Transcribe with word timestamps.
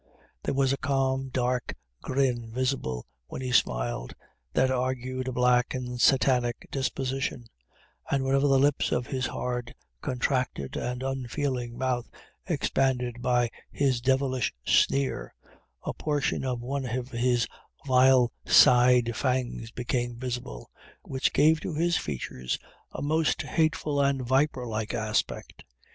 There 0.41 0.55
was 0.55 0.73
a 0.73 0.77
calm, 0.77 1.29
dark 1.29 1.75
grin 2.01 2.49
visible 2.49 3.05
when 3.27 3.43
he 3.43 3.51
smiled, 3.51 4.15
that 4.53 4.71
argued 4.71 5.27
a 5.27 5.31
black 5.31 5.75
and 5.75 6.01
satanic 6.01 6.67
disposition; 6.71 7.45
and 8.09 8.23
whenever 8.23 8.47
the 8.47 8.57
lips 8.57 8.91
of 8.91 9.05
his 9.05 9.27
hard, 9.27 9.75
contracted, 10.01 10.75
and 10.75 11.03
unfeeling 11.03 11.77
mouth 11.77 12.09
expanded 12.47 13.21
by 13.21 13.49
his 13.69 14.01
devilish 14.01 14.51
sneer, 14.65 15.35
a 15.83 15.93
portion 15.93 16.43
of 16.43 16.61
one 16.61 16.87
of 16.87 17.09
his 17.09 17.45
vile 17.85 18.31
side 18.43 19.15
fangs 19.15 19.69
became 19.69 20.15
visible, 20.15 20.71
which 21.03 21.31
gave 21.31 21.59
to 21.59 21.75
his 21.75 21.95
features 21.95 22.57
a 22.91 23.03
most 23.03 23.43
hateful 23.43 24.01
and 24.01 24.23
viper 24.23 24.65
like 24.65 24.95
aspect. 24.95 25.63